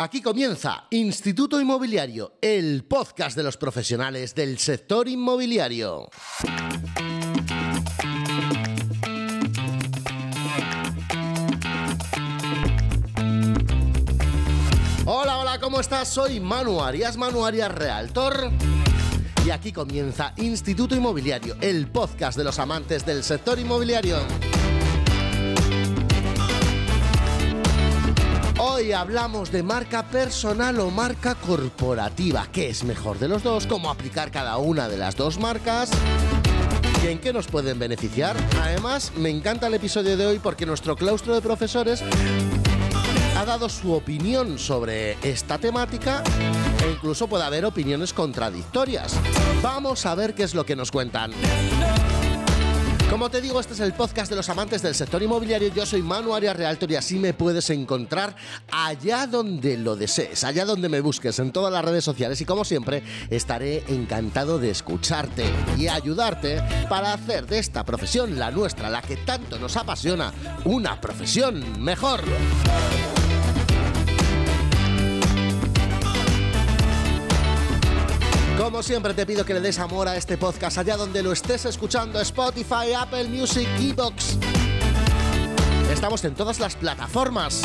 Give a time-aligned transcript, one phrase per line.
[0.00, 6.08] Aquí comienza Instituto Inmobiliario, el podcast de los profesionales del sector inmobiliario.
[15.04, 16.06] Hola, hola, ¿cómo estás?
[16.06, 18.52] Soy Manu Arias, Manu Arias Realtor.
[19.44, 24.18] Y aquí comienza Instituto Inmobiliario, el podcast de los amantes del sector inmobiliario.
[28.88, 32.48] Hoy hablamos de marca personal o marca corporativa.
[32.50, 33.66] ¿Qué es mejor de los dos?
[33.66, 35.90] ¿Cómo aplicar cada una de las dos marcas?
[37.04, 38.34] ¿Y en qué nos pueden beneficiar?
[38.62, 42.02] Además, me encanta el episodio de hoy porque nuestro claustro de profesores
[43.36, 46.24] ha dado su opinión sobre esta temática
[46.82, 49.14] e incluso puede haber opiniones contradictorias.
[49.60, 51.32] Vamos a ver qué es lo que nos cuentan.
[53.10, 55.72] Como te digo, este es el podcast de los amantes del sector inmobiliario.
[55.72, 58.36] Yo soy Manu Arias Realtor y así me puedes encontrar
[58.70, 62.38] allá donde lo desees, allá donde me busques, en todas las redes sociales.
[62.42, 65.44] Y como siempre, estaré encantado de escucharte
[65.78, 70.32] y ayudarte para hacer de esta profesión, la nuestra, la que tanto nos apasiona,
[70.66, 72.20] una profesión mejor.
[78.58, 81.64] Como siempre te pido que le des amor a este podcast allá donde lo estés
[81.64, 84.36] escuchando, Spotify, Apple Music, Evox.
[85.92, 87.62] Estamos en todas las plataformas.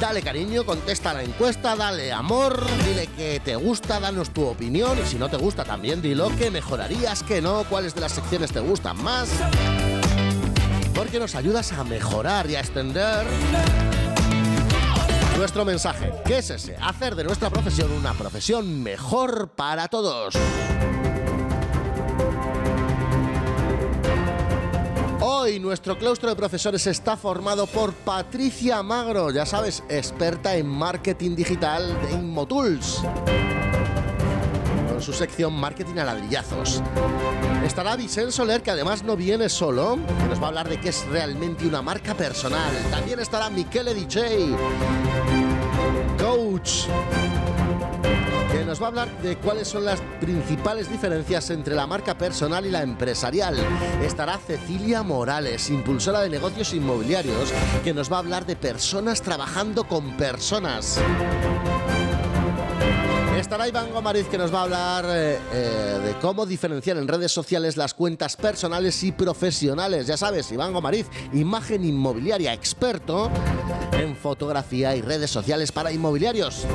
[0.00, 5.06] Dale cariño, contesta la encuesta, dale amor, dile que te gusta, danos tu opinión y
[5.06, 8.60] si no te gusta también dilo que mejorarías, que no, cuáles de las secciones te
[8.60, 9.28] gustan más.
[10.94, 13.26] Porque nos ayudas a mejorar y a extender
[15.36, 16.76] nuestro mensaje, ¿qué es ese?
[16.76, 20.34] Hacer de nuestra profesión una profesión mejor para todos.
[25.20, 31.36] Hoy nuestro claustro de profesores está formado por Patricia Magro, ya sabes, experta en marketing
[31.36, 33.02] digital de Inmotools
[34.96, 36.82] con su sección Marketing a ladrillazos.
[37.66, 40.88] Estará Vicente Soler, que además no viene solo, que nos va a hablar de qué
[40.88, 42.72] es realmente una marca personal.
[42.90, 44.56] También estará Michele DJ,
[46.18, 46.86] coach,
[48.50, 52.64] que nos va a hablar de cuáles son las principales diferencias entre la marca personal
[52.64, 53.54] y la empresarial.
[54.02, 57.52] Estará Cecilia Morales, impulsora de negocios inmobiliarios,
[57.84, 60.98] que nos va a hablar de personas trabajando con personas.
[63.36, 67.30] Estará Iván Gomariz que nos va a hablar eh, eh, de cómo diferenciar en redes
[67.30, 70.06] sociales las cuentas personales y profesionales.
[70.06, 73.30] Ya sabes, Iván Gomariz, imagen inmobiliaria, experto
[73.92, 76.66] en fotografía y redes sociales para inmobiliarios.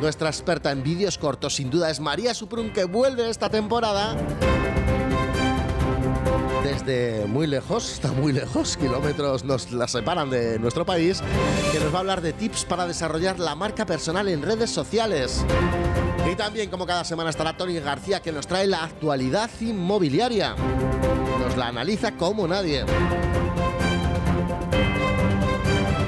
[0.00, 4.16] Nuestra experta en vídeos cortos sin duda es María Suprun que vuelve esta temporada
[6.72, 11.22] desde muy lejos, está muy lejos, kilómetros nos la separan de nuestro país,
[11.70, 15.44] que nos va a hablar de tips para desarrollar la marca personal en redes sociales.
[16.30, 20.54] Y también, como cada semana, estará Tony García, que nos trae la actualidad inmobiliaria.
[21.40, 22.84] Nos la analiza como nadie.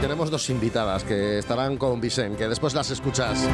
[0.00, 3.48] tenemos dos invitadas que estarán con Vicente, que después las escuchas.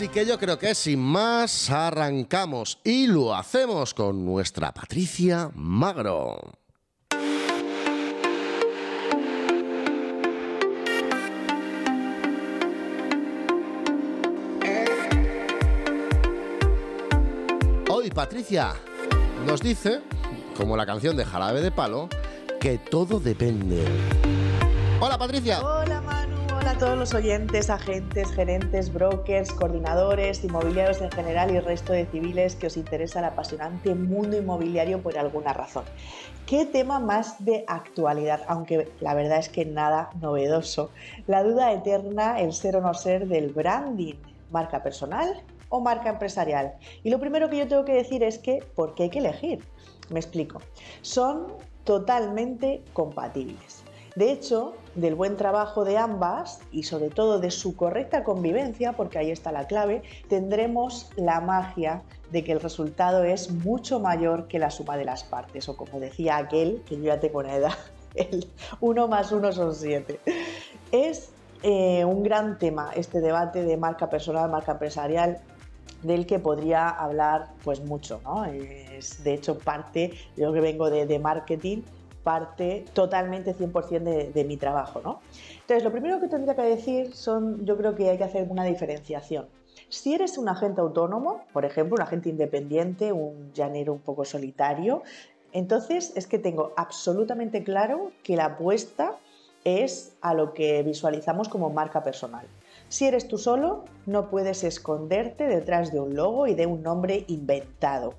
[0.00, 6.38] Así que yo creo que sin más arrancamos y lo hacemos con nuestra Patricia Magro.
[17.90, 18.72] Hoy Patricia
[19.44, 20.00] nos dice,
[20.56, 22.08] como la canción de Jarabe de Palo,
[22.58, 23.84] que todo depende.
[24.98, 25.60] Hola Patricia.
[25.60, 26.39] Hola Manu.
[26.60, 31.94] Hola a todos los oyentes, agentes, gerentes, brokers, coordinadores, inmobiliarios en general y el resto
[31.94, 35.84] de civiles que os interesa el apasionante mundo inmobiliario por alguna razón.
[36.44, 38.42] ¿Qué tema más de actualidad?
[38.46, 40.90] Aunque la verdad es que nada novedoso.
[41.26, 44.16] La duda eterna, el ser o no ser del branding,
[44.50, 46.74] marca personal o marca empresarial.
[47.02, 49.64] Y lo primero que yo tengo que decir es que, ¿por qué hay que elegir?
[50.10, 50.60] Me explico.
[51.00, 51.54] Son
[51.84, 53.82] totalmente compatibles.
[54.20, 59.16] De hecho, del buen trabajo de ambas y sobre todo de su correcta convivencia, porque
[59.16, 64.58] ahí está la clave, tendremos la magia de que el resultado es mucho mayor que
[64.58, 67.72] la suma de las partes, o como decía aquel, que yo ya tengo una edad,
[68.14, 68.46] el
[68.80, 70.20] 1 más 1 son 7.
[70.92, 71.30] Es
[71.62, 75.38] eh, un gran tema este debate de marca personal, marca empresarial,
[76.02, 78.44] del que podría hablar pues mucho, ¿no?
[78.44, 81.84] Es de hecho parte, yo que vengo de, de marketing,
[82.22, 85.00] parte totalmente 100% de, de, mi trabajo.
[85.02, 85.20] ¿no?
[85.60, 88.64] Entonces, lo primero que tendría que decir son, yo creo que hay que hacer una
[88.64, 89.46] diferenciación.
[89.88, 95.02] Si eres un agente autónomo, por ejemplo, un agente independiente, un llanero un poco solitario,
[95.52, 99.16] Entonces es que tengo absolutamente claro que la apuesta
[99.64, 102.46] es a lo que visualizamos como marca personal.
[102.90, 107.24] Si eres tú solo, no puedes esconderte detrás de un logo y de un nombre
[107.28, 108.14] inventado.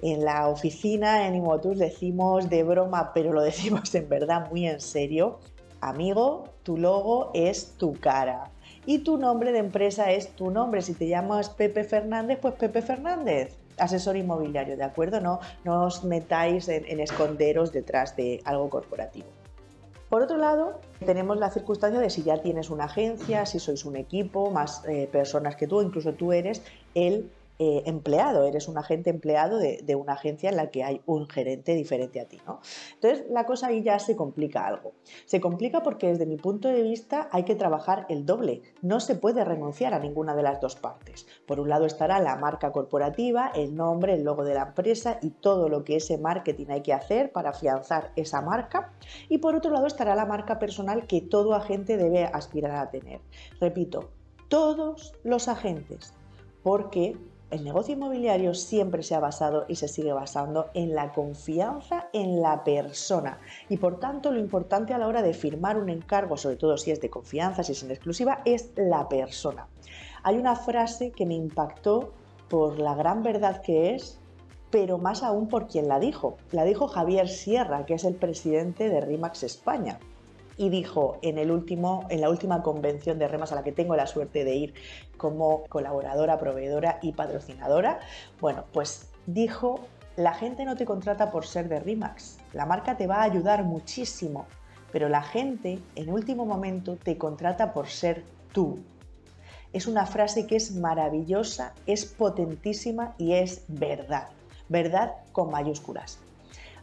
[0.00, 4.80] En la oficina en Imotus decimos de broma, pero lo decimos en verdad muy en
[4.80, 5.40] serio,
[5.82, 8.50] amigo, tu logo es tu cara.
[8.86, 10.80] Y tu nombre de empresa es tu nombre.
[10.80, 15.20] Si te llamas Pepe Fernández, pues Pepe Fernández asesor inmobiliario, ¿de acuerdo?
[15.20, 19.26] No, no os metáis en, esconderos detrás de algo corporativo.
[20.08, 23.96] Por otro lado, tenemos la circunstancia de si ya tienes una agencia, si sois un
[23.96, 26.62] equipo, más eh, personas que tú, incluso tú eres
[26.94, 27.30] el
[27.60, 31.74] eh, empleado, eres un agente empleado de, una agencia en la que hay un gerente
[31.74, 32.40] diferente a ti.
[32.44, 32.60] ¿no?
[32.94, 34.92] Entonces la cosa ahí ya se complica algo.
[35.24, 38.62] Se complica porque desde mi punto de vista hay que trabajar el doble.
[38.82, 41.28] No se puede renunciar a ninguna de las dos partes.
[41.46, 45.30] Por un lado estará la marca corporativa, el nombre, el logo de la empresa y
[45.30, 48.92] todo lo que ese marketing hay que hacer para afianzar esa marca.
[49.28, 53.20] Y por otro lado estará la marca personal que todo agente debe aspirar a tener.
[53.60, 54.10] Repito,
[54.48, 56.14] todos los agentes,
[56.62, 57.16] porque
[57.54, 62.42] el negocio inmobiliario siempre se ha basado y se sigue basando en la confianza en
[62.42, 66.56] la persona y por tanto lo importante a la hora de firmar un encargo, sobre
[66.56, 69.68] todo si es de confianza, si es en exclusiva, es la persona.
[70.24, 72.12] Hay una frase que me impactó
[72.48, 74.18] por la gran verdad que es,
[74.70, 76.36] pero más aún por quien la dijo.
[76.50, 80.00] La dijo Javier Sierra, que es el presidente de RIMAX España
[80.56, 83.96] y dijo en, el último, en la última convención de Remas a la que tengo
[83.96, 84.74] la suerte de ir
[85.16, 88.00] como colaboradora, proveedora y patrocinadora,
[88.40, 89.80] bueno, pues dijo,
[90.16, 93.64] la gente no te contrata por ser de RIMAX, la marca te va a ayudar
[93.64, 94.46] muchísimo,
[94.92, 98.22] pero la gente en último momento te contrata por ser
[98.52, 98.78] tú.
[99.72, 104.28] Es una frase que es maravillosa, es potentísima y es verdad,
[104.68, 106.23] verdad con mayúsculas.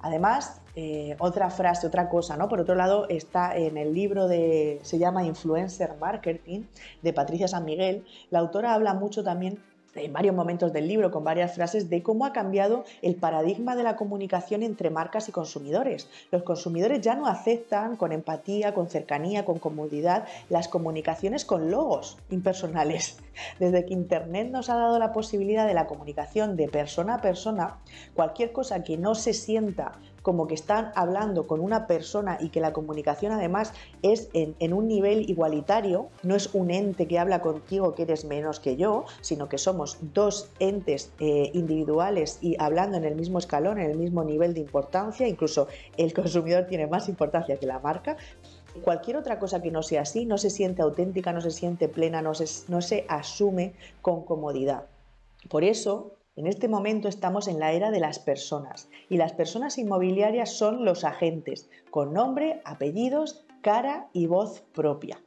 [0.01, 2.47] Además, eh, otra frase, otra cosa, ¿no?
[2.47, 6.63] Por otro lado, está en el libro de, se llama Influencer Marketing,
[7.01, 8.05] de Patricia San Miguel.
[8.29, 9.59] La autora habla mucho también
[9.95, 13.83] en varios momentos del libro, con varias frases, de cómo ha cambiado el paradigma de
[13.83, 16.09] la comunicación entre marcas y consumidores.
[16.31, 22.17] Los consumidores ya no aceptan con empatía, con cercanía, con comodidad las comunicaciones con logos
[22.29, 23.17] impersonales.
[23.59, 27.77] Desde que Internet nos ha dado la posibilidad de la comunicación de persona a persona,
[28.13, 32.59] cualquier cosa que no se sienta como que están hablando con una persona y que
[32.59, 37.95] la comunicación además es en, un nivel igualitario, no es un ente que habla contigo
[37.95, 43.05] que eres menos que yo, sino que somos dos entes eh, individuales y hablando en
[43.05, 47.57] el mismo escalón, en el mismo nivel de importancia, incluso el consumidor tiene más importancia
[47.57, 48.17] que la marca.
[48.83, 52.21] Cualquier otra cosa que no sea así no se siente auténtica, no se siente plena,
[52.21, 52.31] no
[52.67, 54.85] no se asume con comodidad.
[55.49, 59.77] Por eso, en este momento estamos en la era de las personas y las personas
[59.77, 65.21] inmobiliarias son los agentes, con nombre, apellidos, cara y voz propia.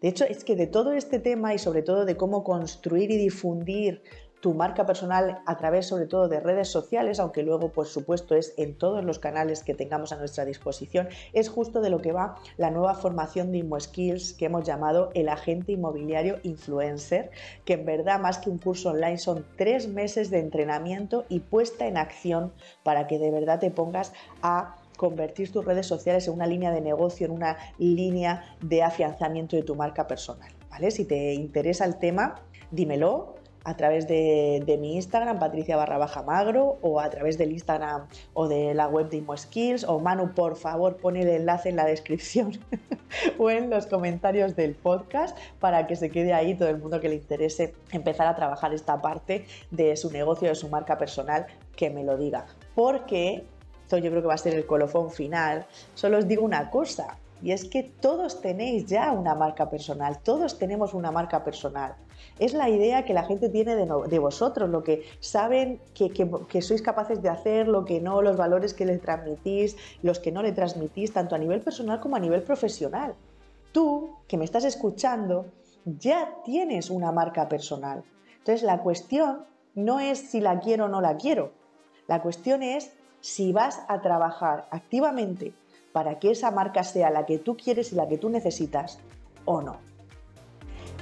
[0.00, 3.16] De hecho, es que de todo este tema y sobre todo de cómo construir y
[3.16, 4.02] difundir
[4.40, 8.54] tu marca personal a través sobre todo de redes sociales, aunque luego por supuesto es
[8.56, 12.36] en todos los canales que tengamos a nuestra disposición, es justo de lo que va
[12.56, 17.30] la nueva formación de ImmoSkills que hemos llamado el agente inmobiliario influencer,
[17.64, 21.86] que en verdad más que un curso online son tres meses de entrenamiento y puesta
[21.86, 22.52] en acción
[22.82, 24.12] para que de verdad te pongas
[24.42, 29.56] a convertir tus redes sociales en una línea de negocio, en una línea de afianzamiento
[29.56, 30.50] de tu marca personal.
[30.70, 30.90] ¿vale?
[30.90, 36.78] Si te interesa el tema, dímelo, a través de, mi Instagram, Patricia barra baja magro,
[36.82, 40.96] o a través del Instagram o de la web de ImoSkills, o Manu, por favor,
[40.96, 42.52] pon el enlace en la descripción
[43.38, 47.08] o en los comentarios del podcast para que se quede ahí todo el mundo que
[47.08, 51.46] le interese empezar a trabajar esta parte de su negocio, de su marca personal,
[51.76, 52.46] que me lo diga.
[52.74, 53.44] Porque
[53.82, 55.66] esto yo creo que va a ser el colofón final.
[55.94, 60.58] Solo os digo una cosa, y es que todos tenéis ya una marca personal, todos
[60.58, 61.94] tenemos una marca personal.
[62.38, 67.20] Es la idea que la gente tiene de, vosotros, lo que saben que, sois capaces
[67.20, 71.12] de hacer, lo que no, los valores que le transmitís, los que no le transmitís,
[71.12, 73.14] tanto a nivel personal como a nivel profesional.
[73.72, 75.46] Tú, que me estás escuchando,
[75.84, 78.04] ya tienes una marca personal.
[78.38, 81.52] Entonces la cuestión no es si la quiero o no la quiero.
[82.06, 85.52] La cuestión es si vas a trabajar activamente
[85.92, 89.00] para que esa marca sea la que tú quieres y la que tú necesitas
[89.44, 89.76] o no.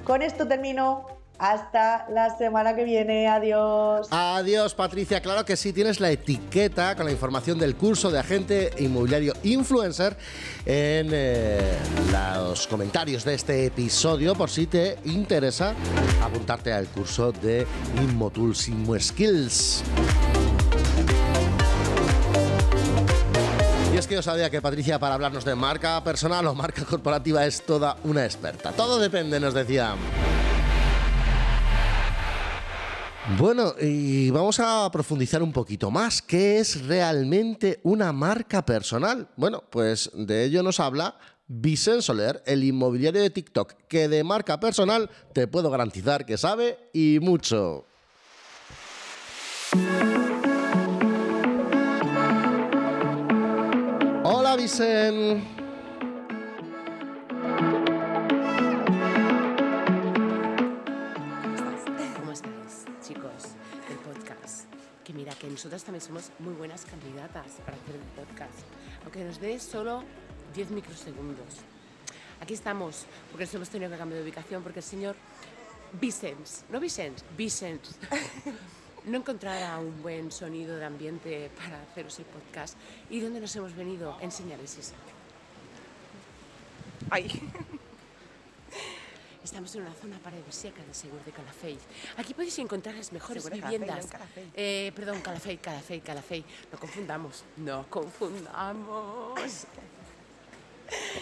[0.05, 1.16] Con esto termino.
[1.38, 3.28] Hasta la semana que viene.
[3.28, 4.09] Adiós.
[4.11, 5.21] Adiós, Patricia.
[5.21, 10.16] Claro que sí, tienes la etiqueta con la información del curso de agente inmobiliario influencer
[10.64, 11.78] en eh,
[12.12, 15.75] los comentarios de este episodio por si te interesa
[16.23, 17.66] apuntarte al curso de
[18.02, 19.83] Inmotools Skills.
[23.99, 27.62] es que yo sabía que Patricia para hablarnos de marca personal o marca corporativa es
[27.62, 28.73] toda una experta.
[28.73, 29.97] Todo depende, nos decía.
[33.35, 36.23] Bueno, y vamos a profundizar un poquito más.
[36.23, 39.28] ¿Qué es realmente una marca personal?
[39.37, 41.18] Bueno, pues de ello nos habla
[41.49, 46.78] Vicente Soler, el inmobiliario de TikTok, que de marca personal te puedo garantizar que sabe
[46.92, 47.85] y mucho.
[54.23, 55.56] Hola Vicente.
[65.47, 68.67] Que nosotras también somos muy buenas candidatas para hacer el podcast,
[69.05, 70.03] aunque nos dé solo
[70.57, 71.59] 10 microsegundos.
[72.41, 75.15] Aquí estamos, porque nos hemos tenido que cambiar de ubicación, porque el señor
[76.00, 77.97] Vicens, no Vicens, Vicens,
[79.07, 82.76] no encontrara un buen sonido de ambiente para haceros el podcast.
[83.09, 84.19] ¿Y dónde nos hemos venido?
[84.21, 84.95] Enseñarles eso.
[87.09, 87.31] Ay.
[89.47, 91.79] Estamos en una zona paradisíaca de Segur de Calafell.
[92.17, 94.11] Aquí podéis encontrar las mejores Segur de Calafell, viviendas.
[94.11, 94.50] Calafell.
[94.57, 96.45] Eh, perdón, Calafell, Calafell, Calafell.
[96.73, 97.45] No confundamos.
[97.57, 99.38] No confundamos.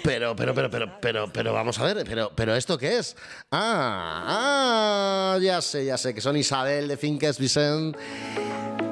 [0.02, 3.14] Pero, pero, pero, pero, pero, pero, vamos a ver, pero, pero, ¿esto qué es?
[3.50, 7.94] Ah, ah, ya sé, ya sé, que son Isabel de Finques Vicent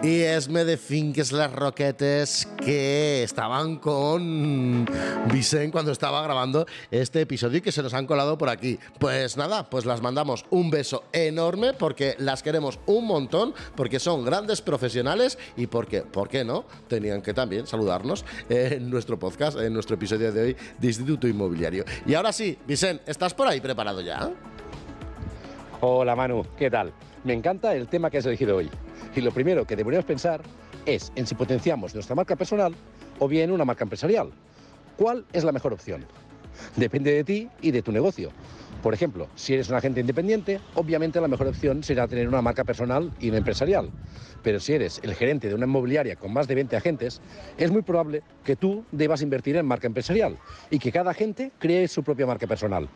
[0.03, 4.85] y Esme de Finques Las Roquetes que estaban con
[5.33, 8.81] Vicent cuando estaba grabando este episodio y que se nos han colado por aquí.
[8.99, 14.25] Pues nada, pues las mandamos un beso enorme porque las queremos un montón, porque son
[14.25, 16.65] grandes profesionales y porque, ¿por qué no?
[16.89, 21.85] Tenían que también saludarnos en nuestro podcast, en nuestro episodio de hoy de Instituto Inmobiliario.
[22.07, 24.33] Y ahora sí, Vicent, ¿estás por ahí preparado ya?
[25.85, 26.93] Hola Manu, ¿qué tal?
[27.25, 28.71] Me encanta el tema que has elegido hoy.
[29.17, 30.41] Y lo primero que deberíamos pensar
[30.87, 32.73] es en si potenciamos nuestra marca personal
[33.19, 34.31] o bien una marca empresarial.
[34.97, 36.07] ¿Cuál es la mejor opción?
[36.77, 38.31] Depende de ti y de tu negocio.
[38.81, 42.63] Por ejemplo, si eres un agente independiente, obviamente la mejor opción será tener una marca
[42.63, 43.91] personal y una empresarial.
[44.45, 47.21] Pero si eres el gerente de una inmobiliaria con más de 20 agentes,
[47.59, 50.39] es muy probable que tú debas invertir en marca empresarial
[50.71, 52.89] y que cada agente cree su propia marca personal.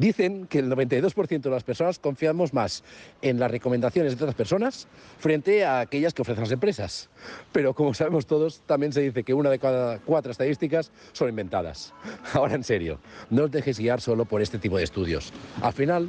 [0.00, 2.82] Dicen que el 92% de las personas confiamos más
[3.20, 4.88] en las recomendaciones de otras personas
[5.18, 7.10] frente a aquellas que ofrecen las empresas.
[7.52, 11.92] Pero como sabemos todos, también se dice que una de cada cuatro estadísticas son inventadas.
[12.32, 15.34] Ahora en serio, no os dejes guiar solo por este tipo de estudios.
[15.60, 16.08] Al final,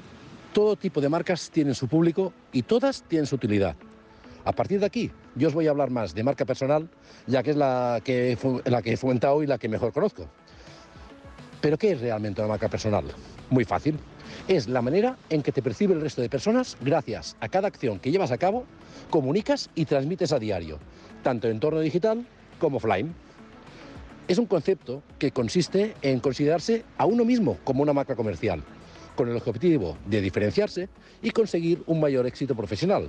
[0.54, 3.76] todo tipo de marcas tienen su público y todas tienen su utilidad.
[4.46, 6.90] A partir de aquí, yo os voy a hablar más de marca personal,
[7.28, 10.30] ya que es la que, la que he fomentado y la que mejor conozco.
[11.62, 13.06] ¿Pero qué es realmente una marca personal?
[13.50, 13.98] Muy fácil.
[14.48, 18.00] Es la manera en que te percibe el resto de personas gracias a cada acción
[18.00, 18.66] que llevas a cabo,
[19.10, 20.80] comunicas y transmites a diario,
[21.22, 22.26] tanto en entorno digital
[22.60, 23.14] como offline.
[24.28, 28.64] Es un concepto que consiste en considerarse a uno mismo como una marca comercial,
[29.16, 30.90] con el objetivo de diferenciarse
[31.22, 33.08] y conseguir un mayor éxito profesional.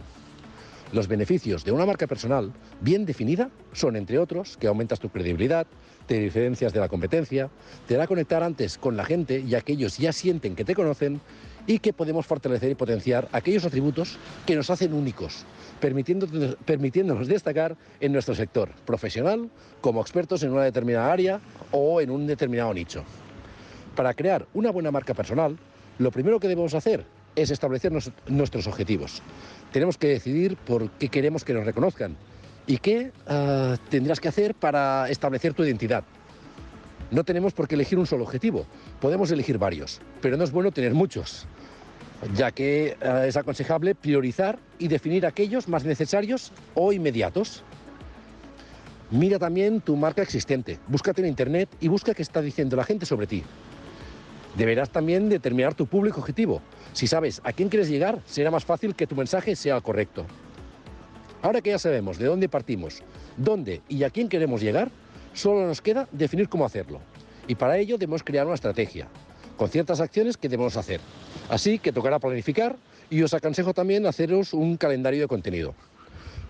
[0.92, 5.66] Los beneficios de una marca personal bien definida son, entre otros, que aumentas tu credibilidad,
[6.06, 7.48] te diferencias de la competencia,
[7.88, 11.22] te hará conectar antes con la gente y aquellos ya sienten que te conocen
[11.66, 15.46] y que podemos fortalecer y potenciar aquellos atributos que nos hacen únicos,
[15.80, 19.48] permitiéndonos, destacar en nuestro sector profesional
[19.80, 23.02] como expertos en una determinada área o en un determinado nicho.
[23.96, 25.56] Para crear una buena marca personal,
[25.98, 27.92] lo primero que debemos hacer es establecer
[28.26, 29.22] nuestros objetivos.
[29.72, 32.14] Tenemos que decidir por qué queremos que nos reconozcan
[32.66, 36.04] y qué ah, tendrás que hacer para establecer tu identidad.
[37.10, 38.66] No tenemos por qué elegir un solo objetivo,
[39.00, 41.46] podemos elegir varios, pero no es bueno tener muchos,
[42.34, 47.64] ya que ah, es aconsejable priorizar y definir aquellos más necesarios o inmediatos.
[49.10, 53.04] Mira también tu marca existente, búscate en internet y busca qué está diciendo la gente
[53.04, 53.42] sobre ti.
[54.56, 56.60] Deberás también determinar tu público objetivo.
[56.92, 60.26] Si sabes a quién quieres llegar, será más fácil que tu mensaje sea correcto.
[61.40, 63.02] Ahora que ya sabemos de dónde partimos,
[63.36, 64.90] dónde y a quién queremos llegar,
[65.32, 67.00] solo nos queda definir cómo hacerlo.
[67.48, 69.08] Y para ello debemos crear una estrategia,
[69.56, 71.00] con ciertas acciones que debemos hacer.
[71.48, 72.76] Así que tocará planificar
[73.10, 75.74] y os aconsejo también haceros un calendario de contenido.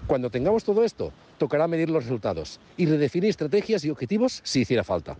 [0.07, 4.85] Cuando tengamos todo esto, tocará medir los resultados y redefinir estrategias y objetivos si hiciera
[4.85, 5.17] falta.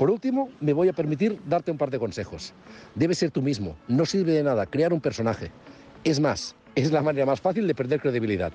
[0.00, 2.54] Por último, me voy a permitir darte un par de consejos.
[2.94, 5.50] Debes ser tú mismo, no sirve de nada crear un personaje.
[6.04, 8.50] Es más, es la manera más fácil de perder credibilidad.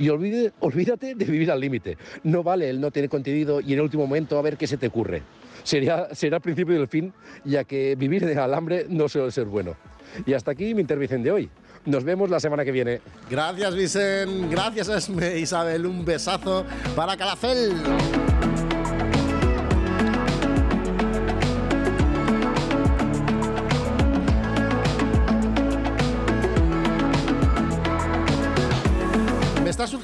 [0.00, 1.96] Y olvide- olvídate de vivir al límite.
[2.24, 4.78] No vale el no tener contenido y en el último momento a ver qué se
[4.78, 5.22] te ocurre.
[5.62, 7.12] Será el principio del fin,
[7.44, 9.76] ya que vivir de alambre no suele ser bueno.
[10.26, 11.50] Y hasta aquí mi intervención de hoy.
[11.86, 13.00] Nos vemos la semana que viene.
[13.30, 14.50] Gracias, Vicent.
[14.50, 15.86] Gracias, Esme, Isabel.
[15.86, 16.64] Un besazo
[16.96, 17.74] para Calafel.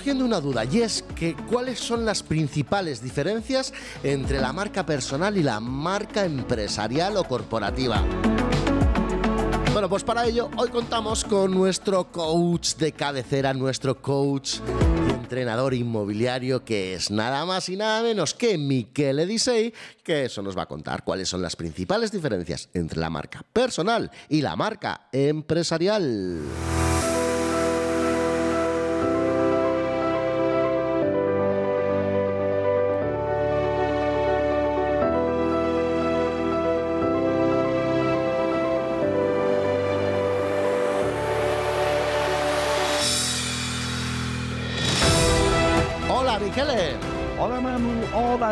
[0.06, 3.72] Surgiendo una duda y es que cuáles son las principales diferencias
[4.04, 8.04] entre la marca personal y la marca empresarial o corporativa.
[9.72, 14.58] Bueno, pues para ello hoy contamos con nuestro coach de cabecera, nuestro coach
[15.08, 20.40] y entrenador inmobiliario que es nada más y nada menos que Miquel Edisei, que eso
[20.40, 24.54] nos va a contar cuáles son las principales diferencias entre la marca personal y la
[24.54, 26.42] marca empresarial.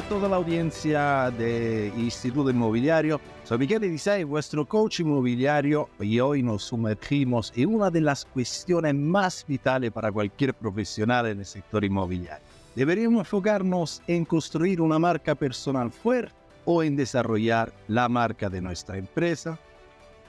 [0.09, 3.21] Toda la audiencia de Instituto Inmobiliario.
[3.45, 8.95] Soy Miguel Edisei, vuestro coach inmobiliario, y hoy nos sumergimos en una de las cuestiones
[8.95, 12.45] más vitales para cualquier profesional en el sector inmobiliario.
[12.75, 16.35] ¿Deberíamos enfocarnos en construir una marca personal fuerte
[16.65, 19.59] o en desarrollar la marca de nuestra empresa?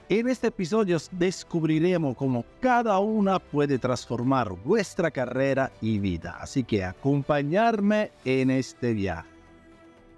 [0.08, 6.84] En este episodio descubriremos cómo cada una puede transformar vuestra carrera y vida, así que
[6.84, 9.35] acompañarme en este viaje.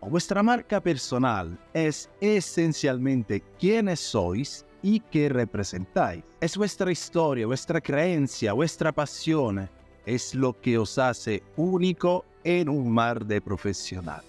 [0.00, 6.24] Vuestra marca personal es esencialmente quiénes sois y qué representáis.
[6.40, 9.68] Es vuestra historia, vuestra creencia, vuestra pasión,
[10.06, 14.22] es lo que os hace único en un mar de profesional.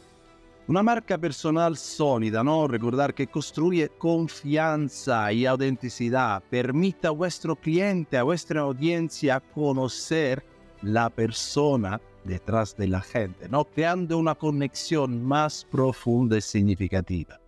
[0.68, 2.68] Una marca personal sólida, ¿no?
[2.68, 10.44] Recordar que construye confianza y autenticidad, permite a vuestro cliente, a vuestra audiencia conocer
[10.82, 13.66] la persona detrás de la gente, ¿no?
[13.66, 17.40] Creando una conexión más profunda y significativa.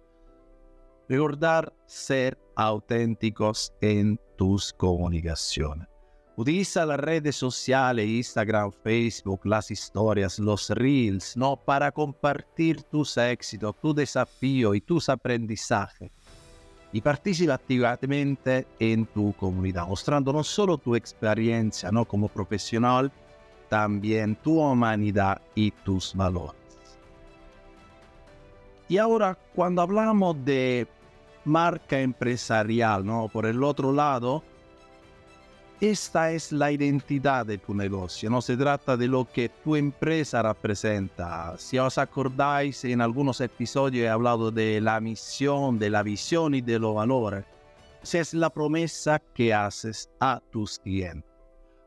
[1.07, 5.87] Recordar ser auténticos en tus comunicaciones.
[6.37, 11.57] Utiliza las redes sociales, Instagram, Facebook, las historias, los reels, ¿no?
[11.57, 16.09] Para compartir tus éxitos, tu desafío y tus aprendizajes.
[16.93, 22.05] Y participa activamente en tu comunidad, mostrando no solo tu experiencia ¿no?
[22.05, 23.11] como profesional,
[23.71, 26.59] también tu humanidad y tus valores.
[28.89, 30.85] Y ahora, cuando hablamos de
[31.45, 33.29] marca empresarial, ¿no?
[33.29, 34.43] Por el otro lado,
[35.79, 40.41] esta es la identidad de tu negocio, no se trata de lo que tu empresa
[40.41, 41.57] representa.
[41.57, 46.59] Si os acordáis, en algunos episodios he hablado de la misión, de la visión y
[46.59, 47.45] de los valores.
[48.03, 51.30] Es la promesa que haces a tus clientes.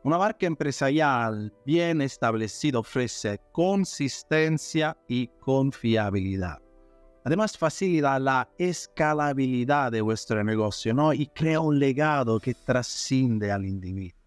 [0.04, 6.60] Una marca empresarial bien establecida ofrece consistencia y confiabilidad.
[7.24, 11.14] Además, facilita la escalabilidad de vuestro negocio ¿no?
[11.14, 14.20] y crea un legado que trasciende al individuo.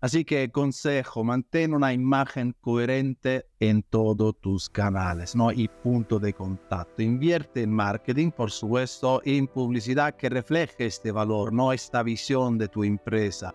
[0.00, 5.52] Así que consejo, mantén una imagen coherente en todos tus canales ¿no?
[5.52, 7.00] y punto de contacto.
[7.00, 11.72] Invierte en marketing, por supuesto, y en publicidad que refleje este valor, ¿no?
[11.72, 13.54] esta visión de tu empresa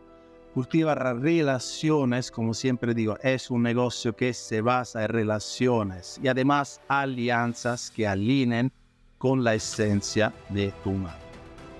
[0.54, 6.82] cultiva relaciones, como siempre digo, es un negocio que se basa en relaciones y además
[6.88, 8.72] alianzas que alineen
[9.18, 11.18] con la esencia de tu marca.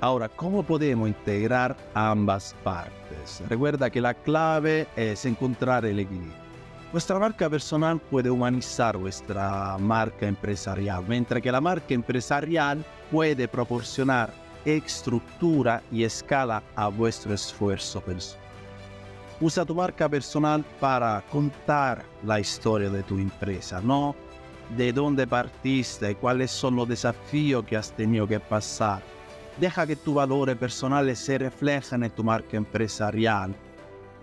[0.02, 3.42] Ahora, ¿cómo podemos integrar ambas partes?
[3.50, 6.34] Recuerda que la clave es encontrar el equilibrio.
[6.92, 14.34] Vuestra marca personal puede humanizar vuestra marca empresarial, mientras que la marca empresarial puede proporcionar
[14.66, 18.49] estructura y escala a vuestro esfuerzo personal.
[19.42, 24.14] Usa tu marca personal para contar la historia de tu empresa, ¿no?
[24.76, 29.02] De dónde partiste, cuáles son los desafíos que has tenido que pasar.
[29.58, 33.56] Deja que tus valores personales se reflejen en tu marca empresarial.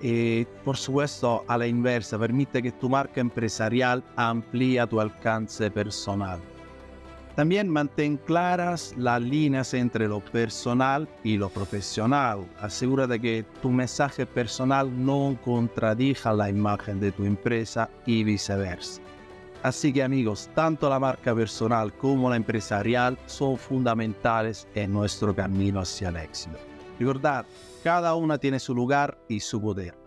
[0.03, 6.41] Y por supuesto, a la inversa, permite que tu marca empresarial amplíe tu alcance personal.
[7.37, 12.47] También mantén claras las líneas entre lo personal y lo profesional.
[12.61, 19.03] Asegúrate que tu mensaje personal no contradija la imagen de tu empresa y viceversa.
[19.63, 25.81] Así que amigos, tanto la marca personal como la empresarial son fundamentales en nuestro camino
[25.81, 26.57] hacia el éxito.
[26.99, 27.45] Recordad,
[27.85, 30.06] cada una tiene su lugar y su poder.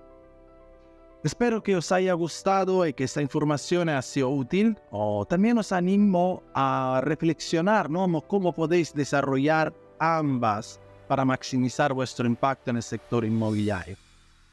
[1.21, 4.77] Espero que os haya gustado y que esta información haya sido útil.
[4.89, 8.21] O también os animo a reflexionar ¿no?
[8.21, 10.79] cómo podéis desarrollar ambas
[11.09, 13.97] para maximizar vuestro impacto en el sector inmobiliario.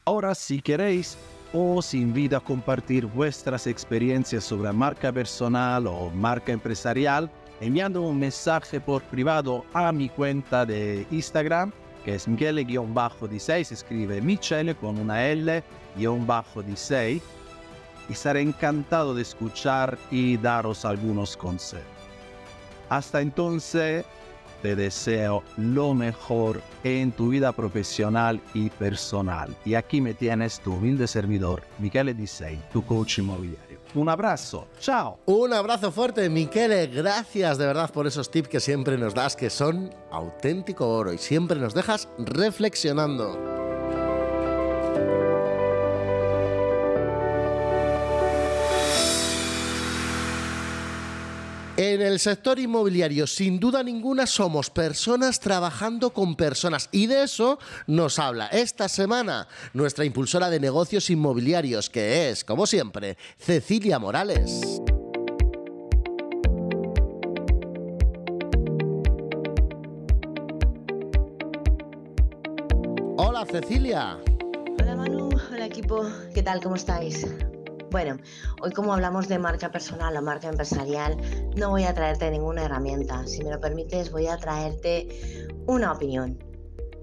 [0.03, 1.17] Ahora, si queréis,
[1.53, 8.81] os invito a compartir vuestras experiencias sobre marca personal o marca empresarial enviando un mensaje
[8.81, 11.71] por privado a mi cuenta de Instagram
[12.07, 15.61] que es Michele-16, se escribe Michele con una L,
[16.25, 17.21] bajo 16.
[18.09, 21.85] y estaré encantado de escuchar y daros algunos consejos.
[22.89, 24.05] Hasta entonces,
[24.61, 29.55] te deseo lo mejor en tu vida profesional y personal.
[29.65, 33.77] Y aquí me tienes tu humilde servidor, Michele Disei, tu coach inmobiliario.
[33.93, 35.19] Un abrazo, chao.
[35.25, 36.87] Un abrazo fuerte, Michele.
[36.87, 41.17] Gracias de verdad por esos tips que siempre nos das, que son auténtico oro y
[41.17, 43.66] siempre nos dejas reflexionando.
[51.77, 57.59] En el sector inmobiliario, sin duda ninguna, somos personas trabajando con personas y de eso
[57.85, 64.81] nos habla esta semana nuestra impulsora de negocios inmobiliarios, que es, como siempre, Cecilia Morales.
[73.17, 74.17] Hola Cecilia.
[74.79, 76.59] Hola Manu, hola equipo, ¿qué tal?
[76.59, 77.23] ¿Cómo estáis?
[77.89, 78.17] Bueno,
[78.61, 81.17] hoy como hablamos de marca personal o marca empresarial,
[81.55, 83.25] no voy a traerte ninguna herramienta.
[83.25, 86.37] Si me lo permites, voy a traerte una opinión.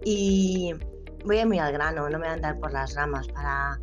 [0.05, 0.75] Y
[1.25, 3.81] voy a ir muy al grano, no me voy a andar por las ramas para,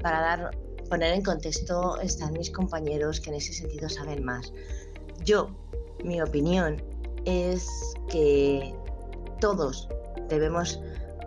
[0.00, 0.50] para dar,
[0.88, 4.52] poner en contexto están mis compañeros que en ese sentido saben más.
[5.24, 5.50] Yo,
[6.04, 6.80] mi opinión
[7.24, 7.66] es
[8.08, 8.72] que
[9.40, 9.88] todos
[10.28, 10.80] debemos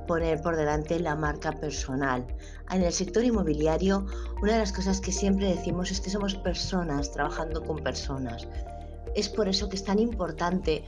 [0.08, 2.26] poner por delante la marca personal.
[2.72, 4.06] En el sector inmobiliario,
[4.42, 8.48] una de las cosas que siempre decimos es que somos personas trabajando con personas.
[9.16, 10.84] Es por eso que es tan importante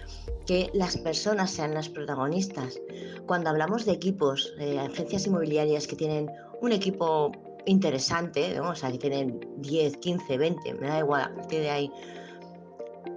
[0.46, 2.80] que las personas sean las protagonistas.
[3.26, 7.32] Cuando hablamos de equipos, de agencias inmobiliarias que tienen un equipo
[7.66, 11.92] interesante, o sea, que tienen 10, 15, 20, me da igual, a partir de ahí,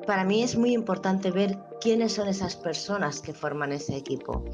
[0.06, 4.44] para mí es muy importante ver quiénes son esas personas que forman ese equipo.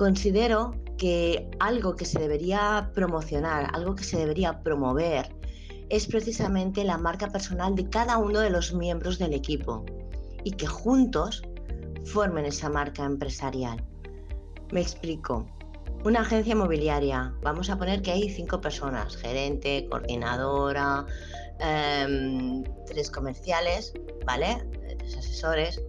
[0.00, 5.28] Considero que algo que se debería promocionar, algo que se debería promover,
[5.90, 9.84] es precisamente la marca personal de cada uno de los miembros del equipo
[10.42, 11.42] y que juntos
[12.06, 13.84] formen esa marca empresarial.
[14.72, 15.46] Me explico.
[16.02, 21.04] Una agencia inmobiliaria, vamos a poner que hay cinco personas, gerente, coordinadora,
[21.58, 23.92] em, tres comerciales,
[24.24, 24.66] ¿vale?
[24.96, 25.82] Tres asesores.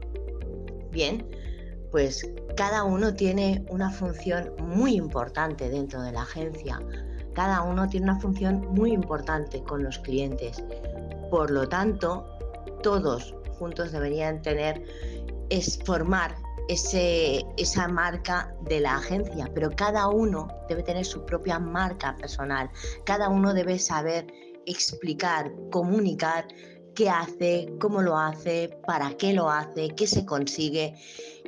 [0.92, 1.26] Bien,
[1.92, 6.80] pues cada uno tiene una función muy importante dentro de la agencia.
[7.34, 10.64] Cada uno tiene una función muy importante con los clientes.
[11.30, 12.26] Por lo tanto,
[12.82, 14.84] todos juntos deberían tener,
[15.50, 16.36] es formar
[16.68, 22.70] ese, esa marca de la agencia, pero cada uno debe tener su propia marca personal.
[23.06, 24.28] Cada uno debe saber
[24.66, 26.48] explicar, comunicar
[26.96, 30.96] qué hace, cómo lo hace, para qué lo hace, qué se consigue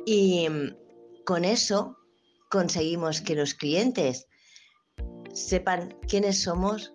[0.06, 0.46] y
[1.24, 1.96] con eso
[2.50, 4.26] conseguimos que los clientes
[5.32, 6.92] sepan quiénes somos,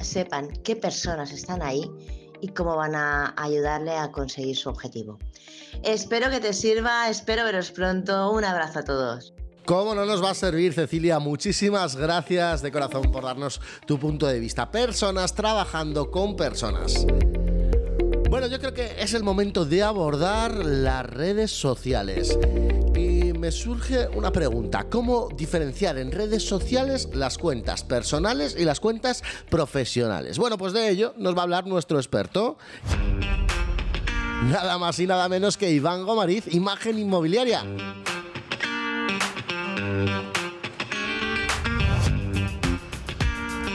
[0.00, 1.90] sepan qué personas están ahí
[2.40, 5.18] y cómo van a ayudarle a conseguir su objetivo.
[5.82, 8.30] Espero que te sirva, espero veros pronto.
[8.30, 9.34] Un abrazo a todos.
[9.64, 11.18] ¿Cómo no nos va a servir, Cecilia?
[11.18, 14.70] Muchísimas gracias de corazón por darnos tu punto de vista.
[14.70, 17.06] Personas trabajando con personas.
[18.34, 22.36] Bueno, yo creo que es el momento de abordar las redes sociales.
[22.96, 28.80] Y me surge una pregunta, ¿cómo diferenciar en redes sociales las cuentas personales y las
[28.80, 30.36] cuentas profesionales?
[30.36, 32.58] Bueno, pues de ello nos va a hablar nuestro experto.
[34.50, 37.62] Nada más y nada menos que Iván Gomariz, Imagen Inmobiliaria.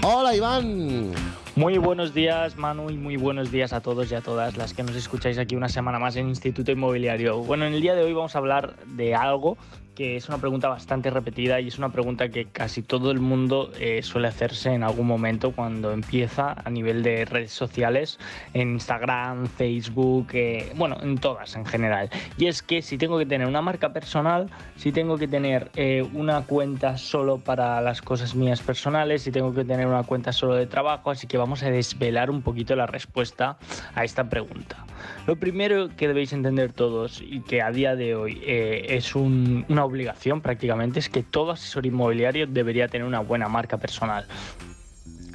[0.04, 1.28] Hola Iván.
[1.60, 4.82] Muy buenos días Manu y muy buenos días a todos y a todas las que
[4.82, 7.39] nos escucháis aquí una semana más en Instituto Inmobiliario.
[7.39, 9.58] Bueno, en el día de hoy vamos a hablar de algo
[9.99, 13.69] que es una pregunta bastante repetida y es una pregunta que casi todo el mundo
[13.81, 18.17] eh, suele hacerse en algún momento cuando empieza a nivel de redes sociales,
[18.53, 22.09] en Instagram, Facebook, eh, bueno, en todas en general.
[22.38, 26.07] Y es que si tengo que tener una marca personal, si tengo que tener eh,
[26.13, 30.55] una cuenta solo para las cosas mías personales, si tengo que tener una cuenta solo
[30.55, 33.57] de trabajo, así que vamos a desvelar un poquito la respuesta
[33.95, 34.85] a esta pregunta.
[35.27, 40.41] Lo primero que debéis entender todos y que a día de hoy es una obligación
[40.41, 44.25] prácticamente es que todo asesor inmobiliario debería tener una buena marca personal.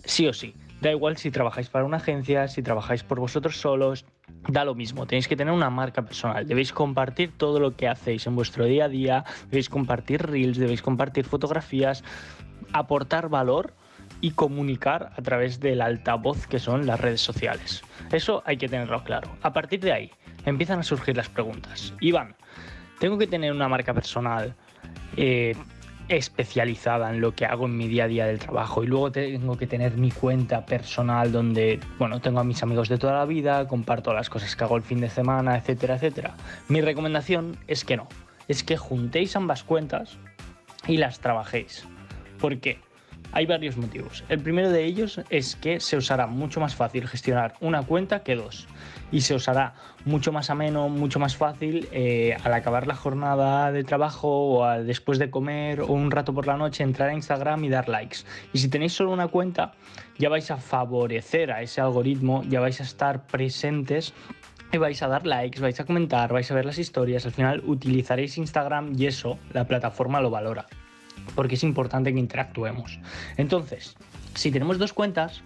[0.05, 0.55] Sí o sí.
[0.81, 4.05] Da igual si trabajáis para una agencia, si trabajáis por vosotros solos,
[4.49, 5.07] da lo mismo.
[5.07, 6.47] Tenéis que tener una marca personal.
[6.47, 10.83] Debéis compartir todo lo que hacéis en vuestro día a día, debéis compartir reels, debéis
[10.83, 12.05] compartir fotografías,
[12.73, 13.73] aportar valor
[14.21, 17.83] y comunicar a través del altavoz que son las redes sociales.
[18.13, 19.31] Eso hay que tenerlo claro.
[19.43, 20.11] A partir de ahí
[20.45, 21.95] empiezan a surgir las preguntas.
[22.01, 22.37] Iván,
[22.99, 24.55] tengo que tener una marca personal.
[25.17, 25.55] Eh,
[26.09, 29.57] especializada en lo que hago en mi día a día del trabajo y luego tengo
[29.57, 33.67] que tener mi cuenta personal donde, bueno, tengo a mis amigos de toda la vida,
[33.67, 36.35] comparto las cosas que hago el fin de semana, etcétera, etcétera.
[36.69, 38.09] Mi recomendación es que no,
[38.49, 40.19] es que juntéis ambas cuentas
[40.87, 41.87] y las trabajéis.
[42.39, 42.79] ¿Por qué?
[43.37, 44.23] Hay varios motivos.
[44.29, 48.23] El primero de ellos es que se os hará mucho más fácil gestionar una cuenta
[48.23, 48.69] que dos.
[49.11, 53.73] Y se os hará mucho más ameno, mucho más fácil eh, al acabar la jornada
[53.73, 57.65] de trabajo o después de comer o un rato por la noche entrar a Instagram
[57.65, 58.19] y dar likes.
[58.53, 59.73] Y si tenéis solo una cuenta,
[60.17, 64.15] ya vais a favorecer a ese algoritmo, ya vais a estar presentes
[64.71, 67.65] y vais a dar likes, vais a comentar, vais a ver las historias, al final
[67.67, 70.67] utilizaréis Instagram y eso la plataforma lo valora
[71.35, 72.99] porque es importante que interactuemos.
[73.37, 73.97] Entonces,
[74.35, 75.43] si tenemos dos cuentas,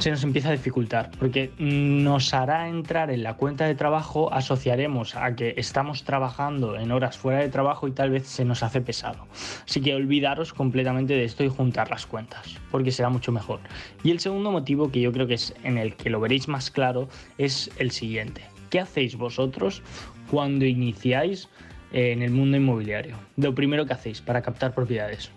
[0.00, 5.14] se nos empieza a dificultar, porque nos hará entrar en la cuenta de trabajo, asociaremos
[5.14, 8.80] a que estamos trabajando en horas fuera de trabajo y tal vez se nos hace
[8.80, 9.26] pesado.
[9.66, 13.60] Así que olvidaros completamente de esto y juntar las cuentas, porque será mucho mejor.
[14.02, 16.70] Y el segundo motivo, que yo creo que es en el que lo veréis más
[16.70, 18.42] claro, es el siguiente.
[18.70, 19.82] ¿Qué hacéis vosotros
[20.30, 21.50] cuando iniciáis
[21.92, 23.16] en el mundo inmobiliario.
[23.36, 25.30] Lo primero que hacéis para captar propiedades.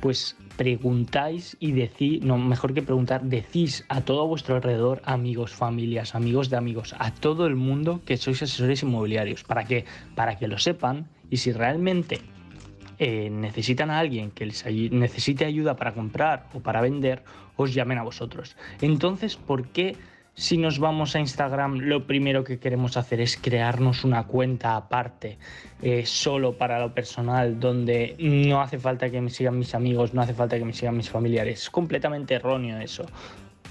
[0.00, 6.14] Pues preguntáis y decís, no, mejor que preguntar, decís a todo vuestro alrededor, amigos, familias,
[6.14, 9.44] amigos de amigos, a todo el mundo que sois asesores inmobiliarios.
[9.44, 9.84] ¿Para qué?
[10.14, 12.20] Para que lo sepan y si realmente
[12.98, 17.22] eh, necesitan a alguien que les necesite ayuda para comprar o para vender,
[17.56, 18.56] os llamen a vosotros.
[18.80, 19.96] Entonces, ¿por qué?
[20.38, 25.38] Si nos vamos a Instagram, lo primero que queremos hacer es crearnos una cuenta aparte,
[25.80, 30.20] eh, solo para lo personal, donde no hace falta que me sigan mis amigos, no
[30.20, 31.62] hace falta que me sigan mis familiares.
[31.62, 33.06] Es completamente erróneo eso.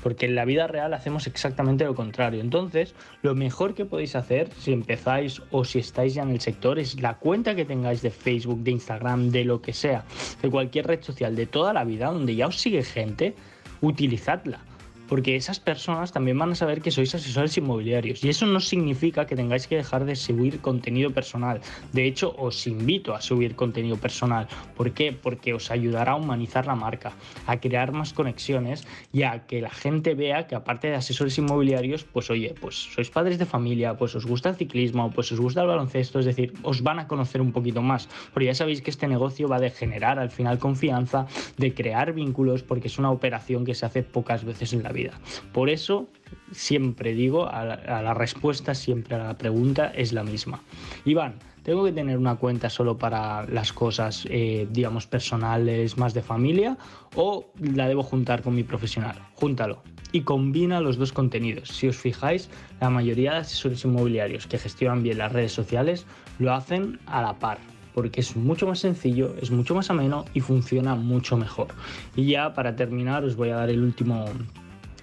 [0.02, 2.42] Porque en la vida real hacemos exactamente lo contrario.
[2.42, 6.80] Entonces, lo mejor que podéis hacer si empezáis o si estáis ya en el sector
[6.80, 10.04] es la cuenta que tengáis de Facebook, de Instagram, de lo que sea,
[10.42, 13.36] de cualquier red social, de toda la vida, donde ya os sigue gente,
[13.82, 14.62] utilizadla
[15.08, 19.26] porque esas personas también van a saber que sois asesores inmobiliarios y eso no significa
[19.26, 21.62] que tengáis que dejar de subir contenido personal.
[21.94, 24.48] De hecho, os invito a subir contenido personal.
[24.76, 25.12] ¿Por qué?
[25.12, 27.14] Porque os ayudará a humanizar la marca,
[27.48, 32.04] a crear más conexiones y a que la gente vea que aparte de asesores inmobiliarios,
[32.04, 35.62] pues oye, pues sois padres de familia, pues os gusta el ciclismo, pues os gusta
[35.62, 38.10] el baloncesto, es decir, os van a conocer un poquito más.
[38.34, 42.64] Porque ya sabéis que este negocio va de generar al final confianza, de crear vínculos,
[42.64, 45.20] porque es una operación que se hace pocas veces en la vida.
[45.54, 46.08] Por eso
[46.52, 50.62] siempre digo, a la, respuesta, siempre a la pregunta es la misma.
[51.06, 56.22] Iván, ¿tengo que tener una cuenta solo para las cosas, eh, digamos, personales, más de
[56.22, 56.78] familia?
[57.16, 59.20] ¿O la debo juntar con mi profesional?
[59.36, 61.68] Júntalo y combina los dos contenidos.
[61.68, 66.06] Si os fijáis, la mayoría de asesores inmobiliarios que gestionan bien las redes sociales
[66.40, 67.58] lo hacen a la par
[67.94, 71.68] porque es mucho más sencillo, es mucho más ameno y funciona mucho mejor.
[72.16, 74.26] Y ya para terminar os voy a dar el último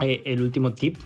[0.04, 0.96] eh, el último tip,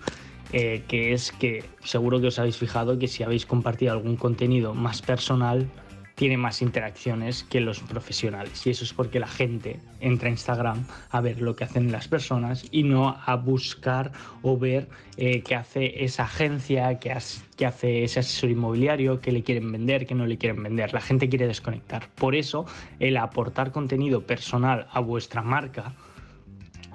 [0.52, 4.74] eh, que es que seguro que os habéis fijado que si habéis compartido algún contenido
[4.74, 5.68] más personal,
[6.16, 8.66] tiene más interacciones que los profesionales.
[8.66, 12.08] Y eso es porque la gente entra a Instagram a ver lo que hacen las
[12.08, 17.14] personas y no a buscar o ver eh, qué hace esa agencia, qué,
[17.56, 20.94] qué hace ese asesor inmobiliario, qué le quieren vender, qué no le quieren vender.
[20.94, 22.08] La gente quiere desconectar.
[22.14, 22.64] Por eso,
[22.98, 25.94] el aportar contenido personal a vuestra marca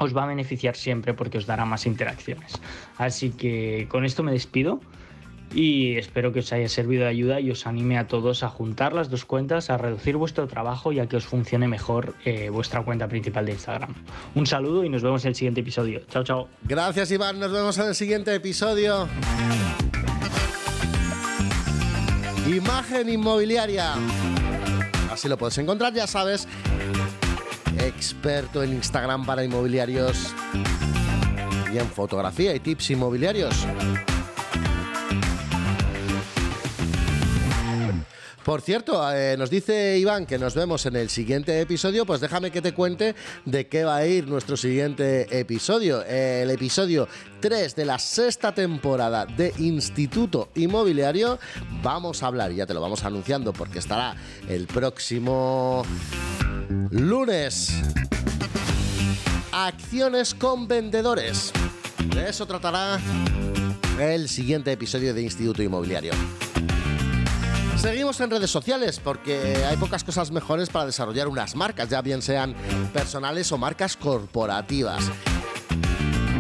[0.02, 2.54] os va a beneficiar siempre porque os dará más interacciones.
[2.98, 4.82] Así que con esto me despido
[5.54, 8.94] y espero que os haya servido de ayuda y os anime a todos a juntar
[8.94, 12.84] las dos cuentas, a reducir vuestro trabajo y a que os funcione mejor eh, vuestra
[12.84, 13.94] cuenta principal de Instagram.
[14.36, 16.02] Un saludo y nos vemos en el siguiente episodio.
[16.10, 16.48] Chao, chao.
[16.64, 19.08] Gracias Iván, nos vemos en el siguiente episodio.
[22.48, 23.94] Imagen inmobiliaria.
[25.12, 26.48] Así lo puedes encontrar, ya sabes,
[27.95, 30.34] experto en Instagram para inmobiliarios
[31.73, 33.67] y en fotografía y tips inmobiliarios.
[38.52, 42.52] Por cierto, eh, nos dice Iván que nos vemos en el siguiente episodio, pues déjame
[42.52, 46.04] que te cuente de qué va a ir nuestro siguiente episodio.
[46.04, 47.08] El episodio
[47.40, 51.40] 3 de la sexta temporada de Instituto Inmobiliario.
[51.82, 54.18] Vamos a hablar, ya te lo vamos anunciando porque estará
[54.50, 55.84] el próximo
[56.90, 57.74] lunes.
[59.54, 61.54] Acciones con vendedores.
[62.14, 63.00] De eso tratará
[63.98, 66.12] el siguiente episodio de Instituto Inmobiliario.
[67.82, 72.22] Seguimos en redes sociales porque hay pocas cosas mejores para desarrollar unas marcas, ya bien
[72.22, 72.54] sean
[72.94, 75.10] personales o marcas corporativas.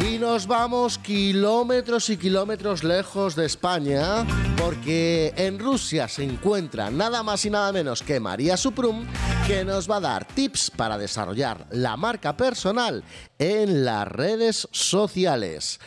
[0.07, 4.23] Y nos vamos kilómetros y kilómetros lejos de España
[4.55, 9.07] porque en Rusia se encuentra nada más y nada menos que María Suprum
[9.47, 13.03] que nos va a dar tips para desarrollar la marca personal
[13.39, 15.79] en las redes sociales.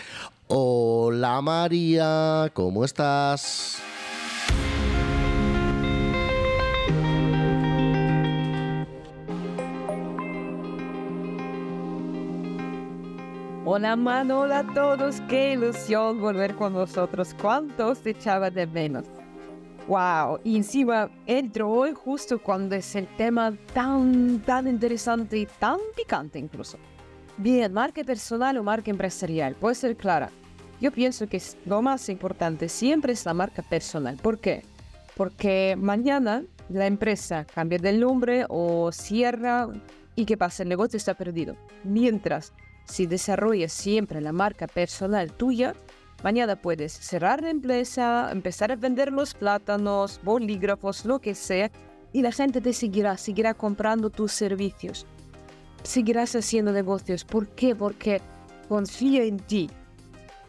[0.49, 3.81] Hola María, ¿cómo estás?
[13.67, 17.35] Hola mano, hola a todos, qué ilusión volver con vosotros.
[17.41, 19.07] ¿Cuántos te echaba de menos?
[19.89, 25.79] Wow, y encima entro hoy justo cuando es el tema tan, tan interesante y tan
[25.97, 26.77] picante incluso.
[27.39, 30.29] Bien, marca personal o marca empresarial, puede ser clara.
[30.79, 34.19] Yo pienso que lo más importante siempre es la marca personal.
[34.19, 34.63] ¿Por qué?
[35.17, 39.69] Porque mañana la empresa cambia de nombre o cierra
[40.17, 40.65] y ¿qué pasa?
[40.65, 41.57] El negocio está perdido.
[41.83, 42.53] Mientras
[42.85, 45.75] si desarrollas siempre la marca personal tuya,
[46.23, 51.71] mañana puedes cerrar la empresa, empezar a vender los plátanos, bolígrafos, lo que sea,
[52.13, 55.07] y la gente te seguirá, seguirá comprando tus servicios.
[55.83, 57.25] Seguirás haciendo negocios.
[57.25, 57.75] ¿Por qué?
[57.75, 58.21] Porque
[58.69, 59.69] confía en ti.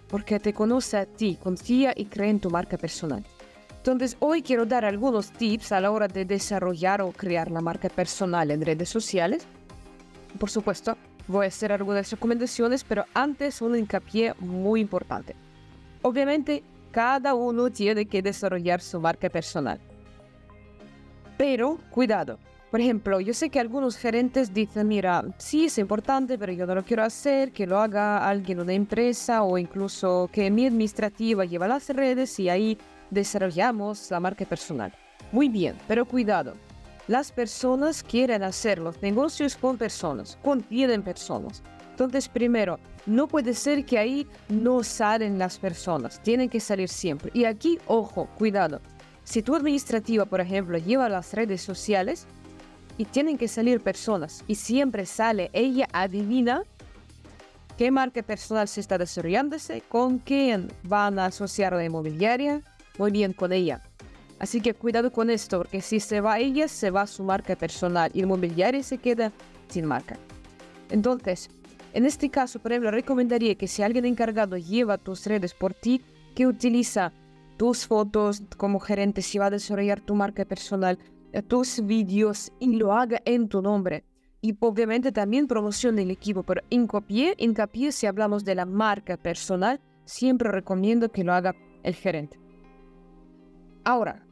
[0.08, 3.26] Porque te conoce a ti, confía y cree en tu marca personal.
[3.78, 7.90] Entonces, hoy quiero dar algunos tips a la hora de desarrollar o crear la marca
[7.90, 9.46] personal en redes sociales.
[10.40, 15.36] Por supuesto, voy a hacer algunas recomendaciones, pero antes un hincapié muy importante.
[16.02, 19.80] Obviamente, cada uno tiene que desarrollar su marca personal.
[21.38, 22.40] Pero, cuidado.
[22.72, 26.76] Por ejemplo, yo sé que algunos gerentes dicen, mira, sí es importante, pero yo no
[26.76, 31.46] lo quiero hacer, que lo haga alguien de una empresa o incluso que mi administrativa
[31.46, 32.78] lleve las redes y ahí
[33.12, 34.94] desarrollamos la marca personal.
[35.32, 36.54] Muy bien, pero cuidado,
[37.08, 41.62] las personas quieren hacer los negocios con personas, confían en personas.
[41.92, 47.32] Entonces, primero, no puede ser que ahí no salen las personas, tienen que salir siempre.
[47.34, 48.82] Y aquí, ojo, cuidado.
[49.24, 52.26] Si tu administrativa, por ejemplo, lleva las redes sociales
[52.98, 56.64] y tienen que salir personas y siempre sale ella adivina
[57.78, 62.62] qué marca personal se está desarrollándose, con quién van a asociar la inmobiliaria,
[62.98, 63.82] muy bien con ella.
[64.40, 68.12] Así que cuidado con esto, porque si se va ella, se va su marca personal
[68.14, 69.32] y el mobiliario se queda
[69.70, 70.18] sin marca.
[70.90, 71.50] Entonces,
[71.94, 76.02] en este caso, por ejemplo, recomendaría que si alguien encargado lleva tus redes por ti,
[76.36, 77.14] que utiliza
[77.58, 81.00] tus fotos como gerente si va a desarrollar tu marca personal,
[81.32, 84.04] eh, tus vídeos y lo haga en tu nombre.
[84.42, 89.80] Y obviamente también promocione el equipo, pero hincapié, hincapié si hablamos de la marca personal,
[90.04, 92.38] siempre recomiendo que lo haga el gerente.
[93.86, 94.25] Ahora,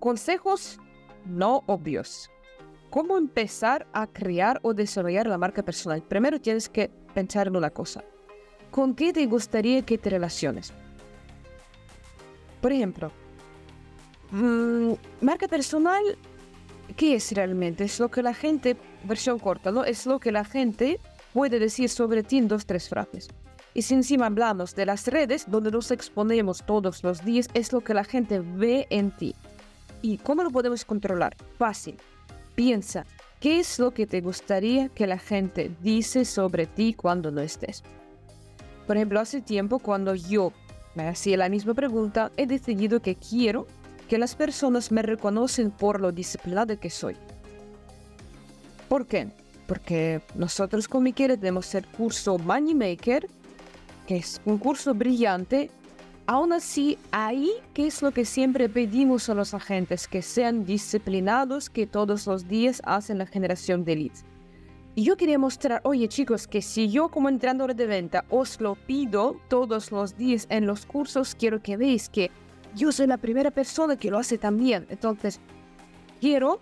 [0.00, 0.78] Consejos
[1.26, 2.30] no obvios.
[2.88, 6.02] ¿Cómo empezar a crear o desarrollar la marca personal?
[6.02, 8.02] Primero tienes que pensar en una cosa.
[8.70, 10.72] ¿Con qué te gustaría que te relaciones?
[12.62, 13.12] Por ejemplo,
[14.30, 16.02] mm, marca personal,
[16.96, 17.84] ¿qué es realmente?
[17.84, 19.84] Es lo que la gente, versión corta, ¿no?
[19.84, 20.98] Es lo que la gente
[21.34, 23.28] puede decir sobre ti en dos, tres frases.
[23.74, 27.82] Y si encima hablamos de las redes, donde nos exponemos todos los días, es lo
[27.82, 29.34] que la gente ve en ti.
[30.02, 31.36] ¿Y cómo lo podemos controlar?
[31.58, 31.96] Fácil.
[32.54, 33.06] Piensa,
[33.38, 37.82] ¿qué es lo que te gustaría que la gente dice sobre ti cuando no estés?
[38.86, 40.52] Por ejemplo, hace tiempo cuando yo
[40.94, 43.66] me hacía la misma pregunta, he decidido que quiero
[44.08, 47.16] que las personas me reconocen por lo disciplinada que soy.
[48.88, 49.28] ¿Por qué?
[49.68, 53.28] Porque nosotros con Miquel tenemos el curso Money Maker,
[54.08, 55.70] que es un curso brillante
[56.26, 60.06] Aún así, ahí, ¿qué es lo que siempre pedimos a los agentes?
[60.06, 64.24] Que sean disciplinados, que todos los días hacen la generación de leads.
[64.94, 68.74] Y yo quería mostrar, oye chicos, que si yo como entrenador de venta os lo
[68.74, 72.30] pido todos los días en los cursos, quiero que veáis que
[72.74, 74.86] yo soy la primera persona que lo hace también.
[74.90, 75.40] Entonces,
[76.20, 76.60] quiero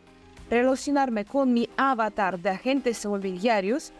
[0.51, 3.93] relacionarme con mi avatar de agentes inmobiliarios